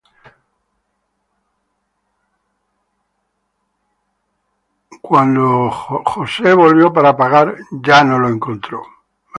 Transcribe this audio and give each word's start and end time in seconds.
Cuando 4.99 5.69
Judá 5.69 6.55
volvió 6.55 6.91
para 6.91 7.15
pagarle, 7.15 7.63
ya 7.83 8.03
no 8.03 8.17
la 8.19 8.29
encontró. 8.29 8.81